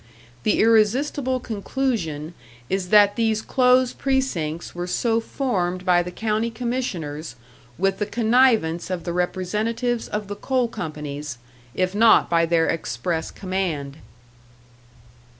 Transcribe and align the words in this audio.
The 0.41 0.59
irresistible 0.61 1.39
conclusion 1.39 2.33
is 2.71 2.89
that 2.89 3.15
these 3.17 3.43
close 3.43 3.93
precincts 3.93 4.73
were 4.73 4.87
so 4.87 5.19
formed 5.19 5.85
by 5.85 6.01
the 6.01 6.09
county 6.09 6.49
commissioners 6.49 7.35
with 7.77 7.99
the 7.99 8.07
connivance 8.07 8.89
of 8.89 9.03
the 9.03 9.13
representatives 9.13 10.07
of 10.07 10.27
the 10.27 10.35
coal 10.35 10.67
companies, 10.69 11.37
if 11.75 11.93
not 11.93 12.31
by 12.31 12.47
their 12.47 12.65
express 12.67 13.29
command. 13.29 13.97